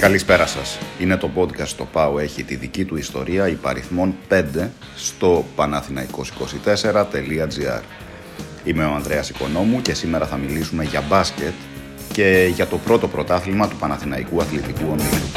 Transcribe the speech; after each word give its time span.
Καλησπέρα 0.00 0.46
σας. 0.46 0.78
Είναι 1.00 1.16
το 1.16 1.30
podcast 1.36 1.68
το 1.76 1.84
ΠΑΟ 1.84 2.18
έχει 2.18 2.44
τη 2.44 2.54
δική 2.54 2.84
του 2.84 2.96
ιστορία 2.96 3.48
υπαριθμών 3.48 4.14
5 4.30 4.42
στο 4.96 5.44
παναθηναϊκός24.gr 5.56 7.80
Είμαι 8.64 8.84
ο 8.84 8.94
Ανδρέας 8.94 9.30
Οικονόμου 9.30 9.82
και 9.82 9.94
σήμερα 9.94 10.26
θα 10.26 10.36
μιλήσουμε 10.36 10.84
για 10.84 11.04
μπάσκετ 11.08 11.52
και 12.12 12.50
για 12.54 12.66
το 12.66 12.78
πρώτο 12.78 13.08
πρωτάθλημα 13.08 13.68
του 13.68 13.76
Παναθηναϊκού 13.76 14.40
Αθλητικού 14.40 14.84
Ομίλου. 14.90 15.30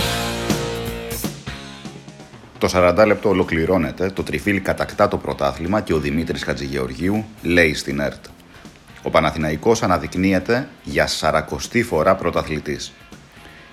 Το 2.58 2.70
40 2.74 3.04
λεπτό 3.08 3.30
ολοκληρώνεται, 3.30 4.10
το 4.10 4.24
τριφύλι 4.24 4.60
κατακτά 4.60 5.08
το 5.08 5.18
πρωτάθλημα 5.18 5.82
και 5.82 5.94
ο 5.94 6.00
Δημήτρης 6.00 6.44
Χατζηγεωργίου 6.44 7.26
λέει 7.42 7.74
στην 7.74 8.00
ΕΡΤ. 8.00 8.26
Ο 9.02 9.10
Παναθηναϊκός 9.10 9.84
αναδεικνύεται 9.84 10.68
για 10.84 11.08
σαρακοστή 11.08 11.84
φορά 11.84 12.16
πρωταθλητής. 12.16 12.94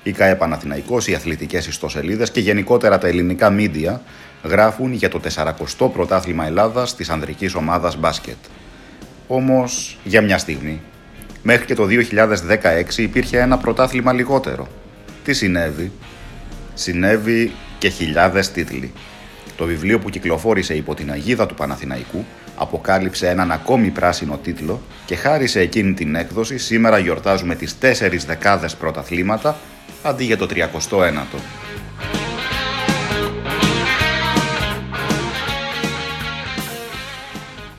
Η 0.02 0.12
ΚΑΕ 0.12 0.34
Παναθηναϊκός, 0.34 1.09
οι 1.09 1.14
αθλητικές 1.14 1.66
ιστοσελίδες 1.66 2.30
και 2.30 2.40
γενικότερα 2.40 2.98
τα 2.98 3.06
ελληνικά 3.06 3.50
μίντια 3.50 4.02
γράφουν 4.45 4.92
για 4.92 5.09
το 5.09 5.20
40ο 5.34 5.90
πρωτάθλημα 5.92 6.46
Ελλάδας 6.46 6.96
της 6.96 7.10
ανδρικής 7.10 7.54
ομάδας 7.54 7.96
μπάσκετ. 7.96 8.36
Όμως, 9.26 9.98
για 10.04 10.20
μια 10.20 10.38
στιγμή, 10.38 10.80
μέχρι 11.42 11.66
και 11.66 11.74
το 11.74 11.86
2016 11.86 13.02
υπήρχε 13.02 13.38
ένα 13.38 13.59
πρωτάθλημα 13.59 14.12
λιγότερο. 14.12 14.68
Τι 15.24 15.32
συνέβη; 15.32 15.92
Συνέβη 16.74 17.52
και 17.78 17.88
χιλιάδες 17.88 18.51
τίτλοι. 18.51 18.92
Το 19.56 19.64
βιβλίο 19.64 19.98
που 19.98 20.10
κυκλοφόρησε 20.10 20.74
υπό 20.74 20.95
την 20.95 21.10
αγίδα 21.10 21.46
του 21.46 21.54
Παναθηναϊκού 21.54 22.24
αποκάλυψε 22.56 23.28
έναν 23.28 23.51
ακόμη 23.52 23.88
πράσινο 23.88 24.38
τίτλο 24.42 24.82
και 25.04 25.14
χάρη 25.14 25.46
σε 25.46 25.60
εκείνη 25.60 25.92
την 25.92 26.14
έκδοση 26.14 26.59
σήμερα 26.59 26.98
γιορτάζουμε 26.98 27.54
τις 27.54 27.78
τέσσερις 27.78 28.24
δεκάδες 28.24 28.76
πρωταθλήματα 28.76 29.57
αντί 30.02 30.24
για 30.24 30.37
το 30.37 30.46
39ο. 30.51 31.38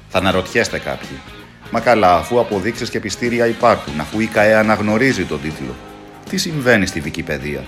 Θα 0.08 0.18
αναρωτιέστε 0.18 0.80
κάποιοι. 0.80 1.20
Μα 1.72 1.80
καλά, 1.80 2.16
αφού 2.16 2.40
αποδείξεις 2.40 2.90
και 2.90 3.00
πιστήρια 3.00 3.48
υπάρχουν, 3.48 4.00
αφού 4.00 4.20
η 4.20 4.26
ΚαΕ 4.26 4.56
αναγνωρίζει 4.56 5.26
τον 5.26 5.42
τίτλο, 5.42 5.76
τι 6.30 6.38
συμβαίνει 6.38 6.86
στη 6.86 7.00
Βικιπεδία. 7.00 7.64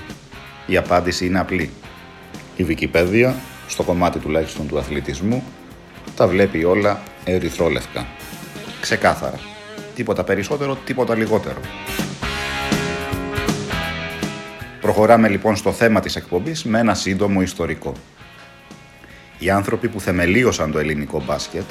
Η 0.66 0.78
απάντηση 0.78 1.26
είναι 1.26 1.40
απλή. 1.40 1.72
Η 2.56 2.64
Βικιπέδια, 2.64 3.36
στο 3.68 3.84
κομμάτι 3.84 4.20
τουλάχιστον 4.20 4.68
του 4.68 4.78
αθλητισμού, 4.78 5.44
τα 6.16 6.28
βλέπει 6.28 6.64
όλα 6.64 7.02
ερυθρόλευκα. 7.24 8.08
Ξεκάθαρα. 8.82 9.40
Τίποτα 9.96 10.24
περισσότερο, 10.24 10.76
τίποτα 10.76 11.16
λιγότερο. 11.16 11.60
Προχωράμε 14.84 15.28
λοιπόν 15.28 15.56
στο 15.56 15.72
θέμα 15.72 16.00
της 16.00 16.16
εκπομπής 16.16 16.64
με 16.64 16.80
ένα 16.80 16.94
σύντομο 16.94 17.42
ιστορικό. 17.42 17.94
Οι 19.40 19.50
άνθρωποι 19.50 19.88
που 19.88 20.00
θεμελίωσαν 20.00 20.72
το 20.72 20.80
ελληνικό 20.80 21.24
μπάσκετ, 21.26 21.64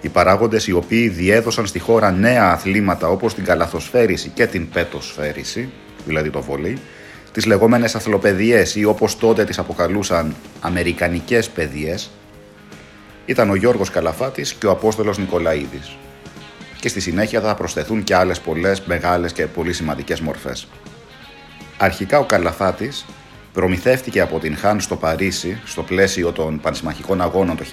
οι 0.00 0.08
παράγοντες 0.08 0.66
οι 0.66 0.72
οποίοι 0.72 1.08
διέδωσαν 1.08 1.66
στη 1.66 1.78
χώρα 1.78 2.10
νέα 2.10 2.50
αθλήματα 2.50 3.08
όπως 3.08 3.34
την 3.34 3.44
καλαθοσφαίριση 3.44 4.28
και 4.28 4.46
την 4.46 4.68
πέτοσφαίριση, 4.68 5.68
δηλαδή 6.06 6.30
το 6.30 6.42
βολί, 6.42 6.78
τις 7.32 7.46
λεγόμενες 7.46 7.94
αθλοπαιδιές 7.94 8.74
ή 8.74 8.84
όπως 8.84 9.18
τότε 9.18 9.44
τις 9.44 9.58
αποκαλούσαν 9.58 10.34
αμερικανικές 10.60 11.48
παιδιές, 11.48 12.10
ήταν 13.26 13.50
ο 13.50 13.54
Γιώργος 13.54 13.90
Καλαφάτης 13.90 14.52
και 14.52 14.66
ο 14.66 14.70
Απόστολος 14.70 15.18
Νικολαίδης. 15.18 15.96
Και 16.80 16.88
στη 16.88 17.00
συνέχεια 17.00 17.40
θα 17.40 17.54
προσθεθούν 17.54 18.02
και 18.02 18.14
άλλες 18.14 18.40
πολλές 18.40 18.80
μεγάλες 18.80 19.32
και 19.32 19.46
πολύ 19.46 19.72
σημαντικές 19.72 20.20
μορφές. 20.20 20.68
Αρχικά 21.82 22.18
ο 22.18 22.24
Καλαφάτης 22.24 23.04
προμηθεύτηκε 23.52 24.20
από 24.20 24.38
την 24.38 24.56
Χάν 24.56 24.80
στο 24.80 24.96
Παρίσι, 24.96 25.60
στο 25.64 25.82
πλαίσιο 25.82 26.32
των 26.32 26.60
Πανσημαχικών 26.60 27.20
Αγώνων 27.20 27.56
το 27.56 27.64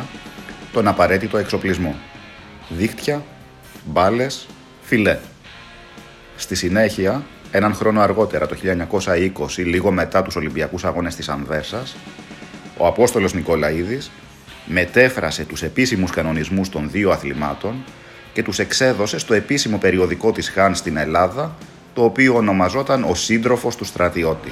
1919, 0.00 0.04
τον 0.72 0.88
απαραίτητο 0.88 1.38
εξοπλισμό. 1.38 1.94
Δίχτυα, 2.68 3.22
μπάλες, 3.84 4.46
φιλέ. 4.82 5.18
Στη 6.36 6.54
συνέχεια, 6.54 7.22
έναν 7.50 7.74
χρόνο 7.74 8.00
αργότερα, 8.00 8.46
το 8.46 8.54
1920, 8.54 9.64
λίγο 9.64 9.90
μετά 9.90 10.22
τους 10.22 10.36
Ολυμπιακούς 10.36 10.84
Αγώνες 10.84 11.14
της 11.14 11.28
Αμβέρσας, 11.28 11.96
ο 12.76 12.86
Απόστολος 12.86 13.34
Νικολαίδης 13.34 14.10
μετέφρασε 14.66 15.44
τους 15.44 15.62
επίσημους 15.62 16.10
κανονισμούς 16.10 16.68
των 16.68 16.90
δύο 16.90 17.10
αθλημάτων 17.10 17.84
και 18.32 18.42
τους 18.42 18.58
εξέδωσε 18.58 19.18
στο 19.18 19.34
επίσημο 19.34 19.78
περιοδικό 19.78 20.32
της 20.32 20.48
Χάν 20.50 20.74
στην 20.74 20.96
Ελλάδα 20.96 21.56
το 21.94 22.04
οποίο 22.04 22.36
ονομαζόταν 22.36 23.04
ο 23.04 23.14
σύντροφος 23.14 23.76
του 23.76 23.84
στρατιώτη. 23.84 24.50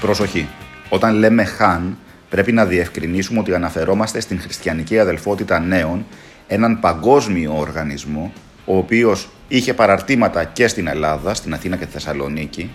Προσοχή. 0.00 0.48
Όταν 0.88 1.14
λέμε 1.14 1.44
Χάν, 1.44 1.98
πρέπει 2.28 2.52
να 2.52 2.64
διευκρινίσουμε 2.64 3.38
ότι 3.38 3.54
αναφερόμαστε 3.54 4.20
στην 4.20 4.40
χριστιανική 4.40 4.98
αδελφότητα 4.98 5.60
νέων, 5.60 6.06
έναν 6.46 6.80
παγκόσμιο 6.80 7.58
οργανισμό, 7.58 8.32
ο 8.64 8.76
οποίος 8.76 9.28
είχε 9.48 9.74
παραρτήματα 9.74 10.44
και 10.44 10.68
στην 10.68 10.86
Ελλάδα, 10.86 11.34
στην 11.34 11.54
Αθήνα 11.54 11.76
και 11.76 11.86
τη 11.86 11.92
Θεσσαλονίκη, 11.92 12.70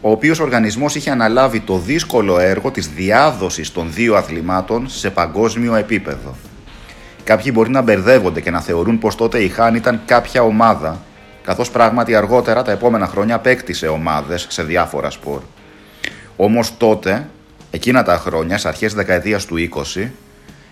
ο 0.00 0.10
οποίος 0.10 0.40
οργανισμός 0.40 0.94
είχε 0.94 1.10
αναλάβει 1.10 1.60
το 1.60 1.78
δύσκολο 1.78 2.38
έργο 2.38 2.70
της 2.70 2.88
διάδοσης 2.88 3.72
των 3.72 3.92
δύο 3.92 4.14
αθλημάτων 4.14 4.88
σε 4.88 5.10
παγκόσμιο 5.10 5.74
επίπεδο. 5.74 6.34
Κάποιοι 7.24 7.50
μπορεί 7.54 7.70
να 7.70 7.80
μπερδεύονται 7.80 8.40
και 8.40 8.50
να 8.50 8.60
θεωρούν 8.60 8.98
πως 8.98 9.14
τότε 9.14 9.38
η 9.38 9.48
Χάν 9.48 9.74
ήταν 9.74 10.00
κάποια 10.06 10.42
ομάδα, 10.42 11.00
καθώς 11.44 11.70
πράγματι 11.70 12.14
αργότερα 12.14 12.62
τα 12.62 12.72
επόμενα 12.72 13.06
χρόνια 13.06 13.34
απέκτησε 13.34 13.86
ομάδες 13.86 14.46
σε 14.50 14.62
διάφορα 14.62 15.10
σπορ. 15.10 15.40
Όμως 16.36 16.76
τότε, 16.76 17.28
εκείνα 17.70 18.02
τα 18.02 18.16
χρόνια, 18.16 18.58
στις 18.58 18.70
αρχές 18.70 18.94
δεκαετίας 18.94 19.46
του 19.46 19.56
20, 19.56 20.10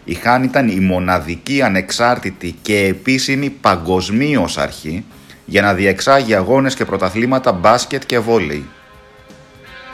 η 0.05 0.15
Χάν 0.15 0.43
ήταν 0.43 0.69
η 0.69 0.81
μοναδική 0.81 1.63
ανεξάρτητη 1.63 2.57
και 2.63 2.79
επίσημη 2.79 3.51
παγκοσμίως 3.51 4.59
αρχή 4.59 5.05
για 5.45 5.63
να 5.63 5.75
διεξάγει 5.75 6.35
αγώνες 6.35 6.75
και 6.75 6.85
πρωταθλήματα 6.85 7.53
μπάσκετ 7.53 8.03
και 8.07 8.19
βόλεϊ. 8.19 8.69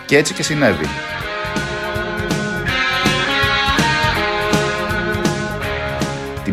Και 0.06 0.16
έτσι 0.16 0.34
και 0.34 0.42
συνέβη. 0.42 0.86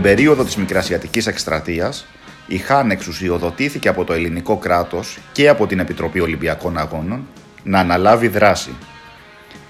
Περίοδο 0.06 0.44
της 0.44 0.56
Μικρασιατικής 0.56 1.28
Εκστρατείας, 1.28 2.06
η 2.48 2.58
Χάν 2.58 2.92
εξουσιοδοτήθηκε 2.92 3.88
από 3.88 4.04
το 4.04 4.14
ελληνικό 4.14 4.58
κράτος 4.58 5.18
και 5.32 5.50
από 5.50 5.68
την 5.68 5.80
Επιτροπή 5.80 6.20
Ολυμπιακών 6.20 6.78
Αγώνων 6.78 7.28
να 7.64 7.80
αναλάβει 7.80 8.28
δράση. 8.28 8.70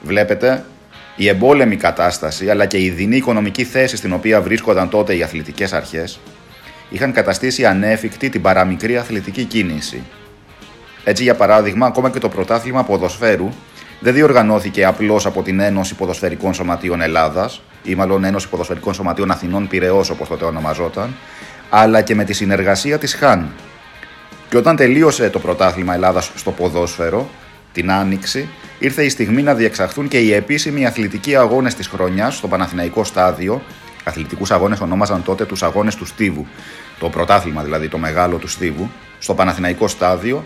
Βλέπετε, 0.01 0.65
η 1.15 1.27
εμπόλεμη 1.27 1.75
κατάσταση 1.75 2.49
αλλά 2.49 2.65
και 2.65 2.77
η 2.77 2.89
δινή 2.89 3.15
οικονομική 3.15 3.63
θέση 3.63 3.97
στην 3.97 4.13
οποία 4.13 4.41
βρίσκονταν 4.41 4.89
τότε 4.89 5.15
οι 5.15 5.23
αθλητικές 5.23 5.73
αρχές 5.73 6.19
είχαν 6.89 7.11
καταστήσει 7.11 7.65
ανέφικτη 7.65 8.29
την 8.29 8.41
παραμικρή 8.41 8.97
αθλητική 8.97 9.43
κίνηση. 9.43 10.03
Έτσι, 11.03 11.23
για 11.23 11.35
παράδειγμα, 11.35 11.85
ακόμα 11.85 12.09
και 12.09 12.19
το 12.19 12.29
πρωτάθλημα 12.29 12.83
ποδοσφαίρου 12.83 13.49
δεν 13.99 14.13
διοργανώθηκε 14.13 14.85
απλώς 14.85 15.25
από 15.25 15.41
την 15.41 15.59
Ένωση 15.59 15.95
Ποδοσφαιρικών 15.95 16.53
Σωματείων 16.53 17.01
Ελλάδας, 17.01 17.61
ή 17.85 17.95
μάλλον 17.95 18.23
Ένωση 18.23 18.49
Ποδοσφαιρικών 18.49 18.93
Σωματείων 18.93 19.31
Αθηνών 19.31 19.67
Πυραιός, 19.67 20.09
όπως 20.09 20.27
τότε 20.27 20.45
ονομαζόταν, 20.45 21.15
αλλά 21.69 22.01
και 22.01 22.15
με 22.15 22.23
τη 22.23 22.33
συνεργασία 22.33 22.97
της 22.97 23.15
ΧΑΝ. 23.15 23.51
Και 24.49 24.57
όταν 24.57 24.75
τελείωσε 24.75 25.29
το 25.29 25.39
πρωτάθλημα 25.39 25.93
Ελλάδας 25.93 26.31
στο 26.35 26.51
ποδόσφαιρο, 26.51 27.29
την 27.71 27.91
Άνοιξη, 27.91 28.49
ήρθε 28.79 29.03
η 29.03 29.09
στιγμή 29.09 29.41
να 29.41 29.53
διεξαχθούν 29.53 30.07
και 30.07 30.19
οι 30.19 30.33
επίσημοι 30.33 30.85
αθλητικοί 30.85 31.35
αγώνες 31.35 31.75
της 31.75 31.87
χρονιάς 31.87 32.35
στο 32.35 32.47
Παναθηναϊκό 32.47 33.03
Στάδιο. 33.03 33.61
Αθλητικούς 34.03 34.51
αγώνες 34.51 34.79
ονόμαζαν 34.79 35.23
τότε 35.23 35.45
τους 35.45 35.63
αγώνες 35.63 35.95
του 35.95 36.05
Στίβου. 36.05 36.47
Το 36.99 37.09
πρωτάθλημα 37.09 37.63
δηλαδή, 37.63 37.87
το 37.87 37.97
μεγάλο 37.97 38.37
του 38.37 38.47
Στίβου, 38.47 38.89
στο 39.19 39.33
Παναθηναϊκό 39.33 39.87
Στάδιο, 39.87 40.43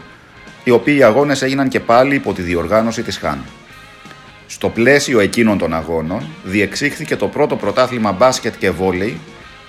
οι 0.64 0.70
οποίοι 0.70 1.04
αγώνες 1.04 1.42
έγιναν 1.42 1.68
και 1.68 1.80
πάλι 1.80 2.16
υπό 2.16 2.34
τη 2.34 2.42
διοργάνωση 2.42 3.04
της 3.04 3.18
ΧΑΝ. 3.18 3.44
Στο 4.52 4.70
πλαίσιο 4.70 5.20
εκείνων 5.20 5.58
των 5.58 5.74
αγώνων 5.74 6.24
διεξήχθηκε 6.44 7.16
το 7.16 7.28
πρώτο 7.28 7.56
πρωτάθλημα 7.56 8.12
μπάσκετ 8.12 8.54
και 8.58 8.70
βόλεϊ 8.70 9.20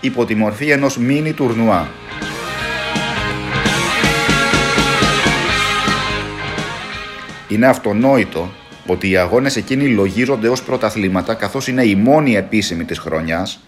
υπό 0.01 0.25
τη 0.25 0.35
μορφή 0.35 0.71
ενός 0.71 0.99
μίνι 0.99 1.33
τουρνουά. 1.33 1.89
Είναι 7.49 7.67
αυτονόητο 7.67 8.51
ότι 8.87 9.11
οι 9.11 9.17
αγώνες 9.17 9.57
εκείνοι 9.57 9.89
λογίζονται 9.89 10.49
ως 10.49 10.63
πρωταθλήματα 10.63 11.35
καθώς 11.35 11.69
είναι 11.69 11.85
η 11.85 11.95
μόνη 11.95 12.37
επίσημη 12.37 12.85
της 12.85 12.99
χρονιάς, 12.99 13.61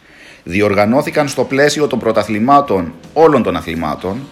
διοργανώθηκαν 0.44 1.29
στο 1.29 1.44
πλαίσιο 1.44 1.87
των 1.87 1.99
πρωταθλημάτων 1.99 2.94
όλων 3.12 3.43
των 3.43 3.56
αθλημάτων 3.56 4.29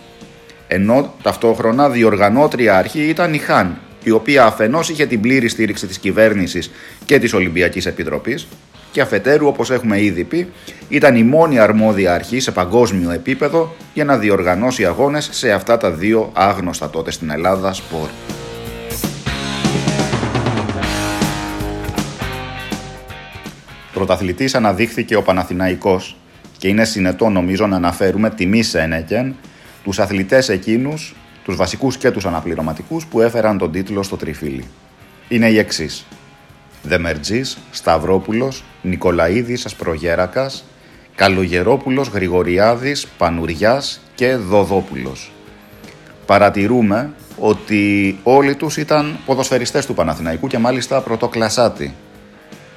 ενώ 0.68 1.14
ταυτόχρονα 1.22 1.88
διοργανώτρια 1.88 2.76
αρχή 2.76 3.02
ήταν 3.02 3.34
η 3.34 3.38
ΧΑΝ, 3.38 3.78
η 4.02 4.10
οποία 4.10 4.44
αφενός 4.44 4.88
είχε 4.88 5.06
την 5.06 5.20
πλήρη 5.20 5.48
στήριξη 5.48 5.86
της 5.86 5.98
κυβέρνησης 5.98 6.70
και 7.04 7.18
της 7.18 7.32
Ολυμπιακής 7.32 7.86
Επιτροπής 7.86 8.46
και 8.92 9.00
αφετέρου, 9.00 9.46
όπως 9.46 9.70
έχουμε 9.70 10.02
ήδη 10.02 10.24
πει, 10.24 10.48
ήταν 10.88 11.16
η 11.16 11.22
μόνη 11.22 11.58
αρμόδια 11.58 12.14
αρχή 12.14 12.40
σε 12.40 12.50
παγκόσμιο 12.50 13.10
επίπεδο 13.10 13.76
για 13.94 14.04
να 14.04 14.18
διοργανώσει 14.18 14.86
αγώνες 14.86 15.28
σε 15.32 15.52
αυτά 15.52 15.76
τα 15.76 15.90
δύο 15.90 16.30
άγνωστα 16.34 16.90
τότε 16.90 17.10
στην 17.10 17.30
Ελλάδα 17.30 17.72
σπορ. 17.72 18.08
Πρωταθλητής 23.92 24.54
αναδείχθηκε 24.54 25.16
ο 25.16 25.22
Παναθηναϊκός 25.22 26.16
και 26.58 26.68
είναι 26.68 26.84
συνετό 26.84 27.28
νομίζω 27.28 27.66
να 27.66 27.76
αναφέρουμε 27.76 28.30
τιμή 28.30 28.62
Σένεκεν 28.62 29.34
τους 29.84 29.98
αθλητές 29.98 30.48
εκείνους, 30.48 31.14
τους 31.44 31.56
βασικούς 31.56 31.96
και 31.96 32.10
τους 32.10 32.26
αναπληρωματικούς 32.26 33.06
που 33.06 33.20
έφεραν 33.20 33.58
τον 33.58 33.72
τίτλο 33.72 34.02
στο 34.02 34.16
τριφύλι. 34.16 34.64
Είναι 35.28 35.48
οι 35.48 35.58
εξής. 35.58 36.06
Δεμερτζής, 36.82 37.58
Σταυρόπουλος, 37.70 38.64
Νικολαίδης 38.82 39.64
Ασπρογέρακας, 39.64 40.64
Καλογερόπουλος 41.14 42.08
Γρηγοριάδης, 42.08 43.06
Πανουριάς 43.06 44.00
και 44.14 44.36
Δοδόπουλος. 44.36 45.32
Παρατηρούμε 46.26 47.12
ότι 47.38 48.18
όλοι 48.22 48.54
τους 48.54 48.76
ήταν 48.76 49.18
ποδοσφαιριστές 49.26 49.86
του 49.86 49.94
Παναθηναϊκού 49.94 50.46
και 50.46 50.58
μάλιστα 50.58 51.00
πρωτοκλασάτη. 51.00 51.94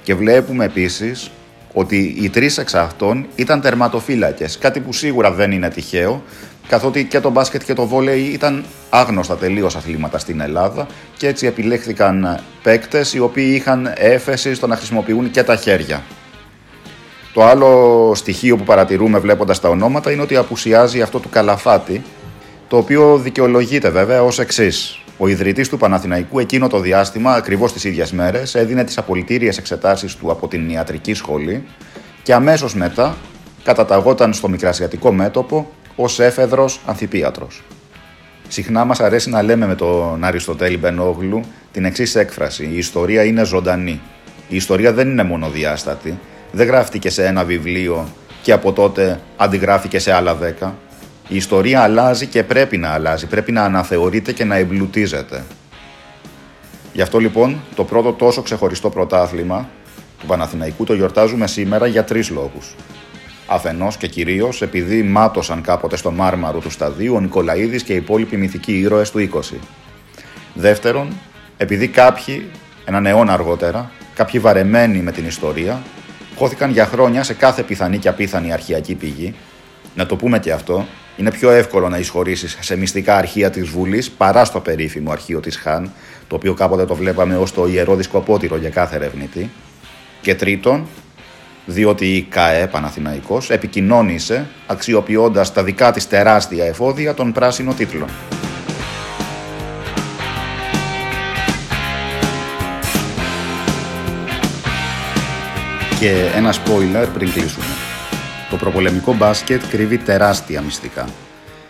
Και 0.04 0.16
βλέπουμε 0.16 0.66
επίσης 0.66 1.32
ότι 1.74 2.16
οι 2.22 2.30
τρεις 2.30 2.58
εξ 2.58 2.74
αυτών 2.74 3.28
ήταν 3.36 3.62
τερματοφύλακες, 3.62 4.58
κάτι 4.58 4.80
που 4.80 4.94
σίγουρα 4.94 5.32
δεν 5.32 5.52
είναι 5.52 5.70
τυχαίο, 5.70 6.24
καθότι 6.68 7.06
και 7.06 7.20
το 7.20 7.30
μπάσκετ 7.30 7.64
και 7.64 7.74
το 7.74 7.88
βόλεϊ 7.88 8.22
ήταν 8.22 8.64
άγνωστα 8.90 9.38
τελείως 9.38 9.76
αθλήματα 9.76 10.18
στην 10.18 10.40
Ελλάδα 10.40 10.88
και 11.18 11.28
έτσι 11.28 11.46
επιλέχθηκαν 11.46 12.40
παίκτες 12.64 13.14
οι 13.14 13.20
οποίοι 13.20 13.52
είχαν 13.56 13.94
έφεση 13.96 14.54
στο 14.54 14.68
να 14.68 14.76
χρησιμοποιούν 14.76 15.32
και 15.32 15.44
τα 15.44 15.56
χέρια. 15.56 16.04
Το 17.34 17.44
άλλο 17.44 18.12
στοιχείο 18.16 18.58
που 18.58 18.64
παρατηρούμε 18.64 19.20
βλέποντας 19.20 19.60
τα 19.60 19.70
ονόματα 19.70 20.12
είναι 20.12 20.22
ότι 20.22 20.36
απουσιάζει 20.36 21.02
αυτό 21.02 21.20
του 21.20 21.30
Καλαφάτη, 21.30 22.02
το 22.68 22.78
οποίο 22.78 23.18
δικαιολογείται 23.18 23.90
βέβαια 23.90 24.24
ως 24.24 24.40
εξής. 24.40 24.98
Ο 25.18 25.28
ιδρυτής 25.28 25.70
του 25.70 25.78
Παναθηναϊκού 25.78 26.40
εκείνο 26.40 26.68
το 26.68 26.80
διάστημα, 26.80 27.34
ακριβώς 27.34 27.74
τις 27.74 27.84
ίδιες 27.84 28.12
μέρες, 28.12 28.56
έδινε 28.56 28.84
τις 28.84 28.98
απολυτήριες 28.98 29.58
εξετάσεις 29.58 30.16
του 30.16 30.32
από 30.32 30.48
την 30.48 30.70
ιατρική 30.70 31.14
σχολή 31.14 31.64
και 32.24 32.34
αμέσως 32.34 32.76
μετά 32.76 33.16
καταταγόταν 33.64 34.34
στο 34.34 34.50
μικρασιατικό 34.50 35.12
μέτωπο 35.12 35.72
ως 35.96 36.20
έφεδρος 36.20 36.80
ανθιπίατρος. 36.86 37.64
Συχνά 38.48 38.86
μας 38.86 39.00
αρέσει 39.00 39.30
να 39.30 39.42
λέμε 39.42 39.68
με 39.68 39.76
τον 39.76 40.24
Αριστοτέλη 40.24 40.78
Μπενόγλου 40.78 41.42
την 41.72 41.86
εξής 41.86 42.16
έκφραση 42.16 42.70
«Η 42.74 42.78
ιστορία 42.78 43.24
είναι 43.24 43.46
ζωντανή». 43.46 44.02
Η 44.48 44.56
ιστορία 44.56 44.94
δεν 44.94 45.10
είναι 45.10 45.24
μονοδιάστατη, 45.24 46.20
δεν 46.52 46.68
γράφτηκε 46.68 47.10
σε 47.10 47.26
ένα 47.26 47.44
βιβλίο 47.44 48.08
και 48.42 48.52
από 48.52 48.74
τότε 48.74 49.20
αντιγράφηκε 49.38 50.00
σε 50.00 50.12
άλλα 50.12 50.36
δέκα. 50.36 50.76
Η 51.28 51.36
ιστορία 51.36 51.82
αλλάζει 51.82 52.26
και 52.26 52.44
πρέπει 52.44 52.78
να 52.78 52.90
αλλάζει, 52.90 53.28
πρέπει 53.28 53.52
να 53.52 53.64
αναθεωρείται 53.64 54.32
και 54.32 54.44
να 54.44 54.56
εμπλουτίζεται. 54.56 55.44
Γι' 56.94 57.02
αυτό 57.02 57.20
λοιπόν 57.20 57.62
το 57.76 57.84
πρώτο 57.84 58.14
τόσο 58.14 58.42
ξεχωριστό 58.42 58.90
πρωτάθλημα 58.90 59.70
του 60.20 60.26
Παναθηναϊκού 60.26 60.84
το 60.84 60.94
γιορτάζουμε 60.94 61.48
σήμερα 61.48 61.88
για 61.88 62.04
τρεις 62.04 62.30
λόγους. 62.30 62.76
Αφενός 63.48 63.98
και 63.98 64.08
κυρίως 64.08 64.62
επειδή 64.62 65.04
μάτωσαν 65.04 65.62
κάποτε 65.62 65.98
στο 65.98 66.12
μάρμαρο 66.12 66.60
του 66.60 66.70
σταδίου 66.70 67.16
ο 67.16 67.20
Νικολαίδης 67.20 67.84
και 67.84 67.94
οι 67.94 67.96
υπόλοιποι 67.96 68.38
μυθικοί 68.38 68.80
ήρωες 68.80 69.12
του 69.12 69.30
20. 69.34 69.40
Δεύτερον, 70.54 71.08
επειδή 71.58 71.88
κάποιοι, 71.88 72.46
έναν 72.86 73.06
αιώνα 73.06 73.34
αργότερα, 73.34 73.92
κάποιοι 74.16 74.40
βαρεμένοι 74.40 75.00
με 75.00 75.12
την 75.12 75.26
ιστορία, 75.26 75.82
χώθηκαν 76.36 76.72
για 76.72 76.86
χρόνια 76.86 77.24
σε 77.24 77.34
κάθε 77.34 77.64
πιθανή 77.64 77.98
και 77.98 78.08
απίθανη 78.08 78.54
αρχιακή 78.54 78.96
πηγή. 78.96 79.36
Να 79.96 80.06
το 80.06 80.16
πούμε 80.16 80.40
και 80.40 80.52
αυτό, 80.52 80.86
είναι 81.18 81.32
πιο 81.32 81.52
εύκολο 81.52 81.90
να 81.90 81.98
εισχωρήσεις 81.98 82.58
σε 82.62 82.76
μυστικά 82.76 83.18
αρχεία 83.18 83.50
της 83.50 83.70
Βουλής 83.70 84.12
παρά 84.12 84.46
στο 84.46 84.60
περίφημο 84.60 85.12
αρχείο 85.12 85.40
της 85.40 85.58
Χάν, 85.58 85.92
το 86.28 86.36
οποίο 86.36 86.54
κάποτε 86.54 86.86
το 86.86 86.96
βλέπαμε 86.96 87.38
ως 87.38 87.54
το 87.54 87.68
ιερό 87.68 87.96
δισκοπότηρο 87.96 88.58
για 88.58 88.70
κάθε 88.70 88.96
ερευνητή. 88.96 89.50
Και 90.22 90.36
τρίτον, 90.36 90.88
διότι 91.66 92.16
η 92.16 92.22
ΚΑΕ 92.22 92.68
Παναθηναϊκός 92.68 93.50
επικοινώνησε 93.50 94.46
αξιοποιώντας 94.68 95.54
τα 95.54 95.64
δικά 95.64 95.92
της 95.92 96.08
τεράστια 96.08 96.66
εφόδια 96.66 97.14
των 97.14 97.32
πράσινο 97.32 97.74
τίτλο. 97.74 98.06
Και 106.00 106.32
ένα 106.36 106.54
spoiler 106.54 107.08
πριν 107.14 107.32
κλείσουμε. 107.32 107.66
Το 108.50 108.56
προπολεμικό 108.56 109.14
μπάσκετ 109.14 109.62
κρύβει 109.70 109.98
τεράστια 109.98 110.62
μυστικά. 110.62 111.06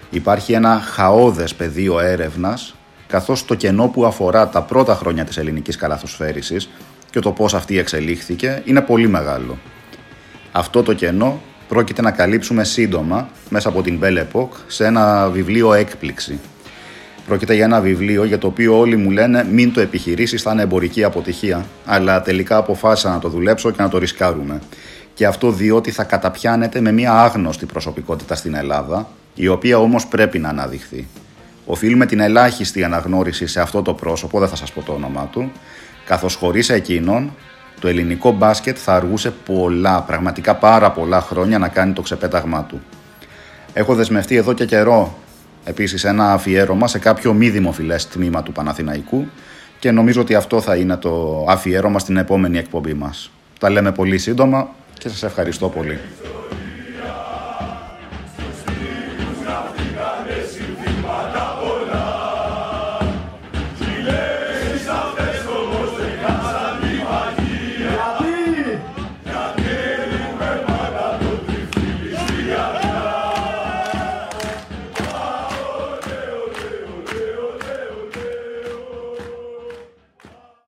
Υπάρχει 0.09 0.53
ένα 0.53 0.79
χαόδες 0.79 1.55
πεδίο 1.55 1.99
έρευνας 1.99 2.75
καθώς 3.07 3.45
το 3.45 3.55
κενό 3.55 3.87
που 3.87 4.05
αφορά 4.05 4.49
τα 4.49 4.61
πρώτα 4.61 4.95
χρόνια 4.95 5.25
της 5.25 5.37
ελληνικής 5.37 5.75
καλαθοσφαίρισης 5.75 6.69
και 7.09 7.19
το 7.19 7.31
πώς 7.31 7.53
αυτή 7.53 7.77
εξελίχθηκε 7.77 8.61
είναι 8.65 8.81
πολύ 8.81 9.07
μεγάλο. 9.07 9.57
Αυτό 10.55 10.83
το 10.83 10.93
κενό 10.93 11.41
πρόκειται 11.67 12.01
να 12.01 12.11
καλύψουμε 12.11 12.63
σύντομα 12.63 13.29
μέσα 13.49 13.69
από 13.69 13.81
την 13.81 13.99
Belle 14.03 14.23
Epoque 14.31 14.57
σε 14.67 14.85
ένα 14.85 15.29
βιβλίο 15.29 15.73
έκπληξη. 15.73 16.39
Πρόκειται 17.27 17.53
για 17.53 17.63
ένα 17.63 17.81
βιβλίο 17.81 18.23
για 18.23 18.37
το 18.37 18.47
οποίο 18.47 18.79
όλοι 18.79 18.95
μου 18.95 19.11
λένε 19.11 19.45
μην 19.51 19.73
το 19.73 19.81
επιχειρήσεις, 19.81 20.41
θα 20.41 20.51
είναι 20.51 20.61
εμπορική 20.61 21.03
αποτυχία, 21.03 21.65
αλλά 21.85 22.21
τελικά 22.21 22.57
αποφάσισα 22.57 23.09
να 23.09 23.19
το 23.19 23.29
δουλέψω 23.29 23.71
και 23.71 23.81
να 23.81 23.89
το 23.89 23.97
ρισκάρουμε. 23.97 24.61
Και 25.13 25.25
αυτό 25.25 25.51
διότι 25.51 25.91
θα 25.91 26.03
καταπιάνεται 26.03 26.81
με 26.81 26.91
μια 26.91 27.13
άγνωστη 27.13 27.65
προσωπικότητα 27.65 28.35
στην 28.35 28.53
Ελλάδα, 28.53 29.07
η 29.35 29.47
οποία 29.47 29.77
όμως 29.77 30.07
πρέπει 30.07 30.39
να 30.39 30.49
αναδειχθεί. 30.49 31.07
Οφείλουμε 31.65 32.05
την 32.05 32.19
ελάχιστη 32.19 32.83
αναγνώριση 32.83 33.47
σε 33.47 33.61
αυτό 33.61 33.81
το 33.81 33.93
πρόσωπο, 33.93 34.39
δεν 34.39 34.47
θα 34.47 34.55
σας 34.55 34.71
πω 34.71 34.81
το 34.81 34.91
όνομά 34.91 35.29
του, 35.31 35.51
καθώς 36.05 36.35
χωρίς 36.35 36.69
εκείνον 36.69 37.31
το 37.83 37.89
ελληνικό 37.89 38.31
μπάσκετ 38.31 38.77
θα 38.79 38.93
αργούσε 38.93 39.31
πολλά, 39.45 40.01
πραγματικά 40.01 40.55
πάρα 40.55 40.91
πολλά 40.91 41.21
χρόνια 41.21 41.57
να 41.57 41.67
κάνει 41.67 41.93
το 41.93 42.01
ξεπέταγμά 42.01 42.63
του. 42.63 42.81
Έχω 43.73 43.95
δεσμευτεί 43.95 44.35
εδώ 44.35 44.53
και 44.53 44.65
καιρό 44.65 45.17
επίσης 45.63 46.03
ένα 46.03 46.33
αφιέρωμα 46.33 46.87
σε 46.87 46.99
κάποιο 46.99 47.33
μη 47.33 47.49
δημοφιλές 47.49 48.07
τμήμα 48.07 48.43
του 48.43 48.51
Παναθηναϊκού 48.51 49.25
και 49.79 49.91
νομίζω 49.91 50.21
ότι 50.21 50.35
αυτό 50.35 50.61
θα 50.61 50.75
είναι 50.75 50.97
το 50.97 51.45
αφιέρωμα 51.49 51.99
στην 51.99 52.17
επόμενη 52.17 52.57
εκπομπή 52.57 52.93
μας. 52.93 53.31
Τα 53.59 53.69
λέμε 53.69 53.91
πολύ 53.91 54.17
σύντομα 54.17 54.69
και 54.93 55.09
σας 55.09 55.23
ευχαριστώ 55.23 55.69
πολύ. 55.69 55.99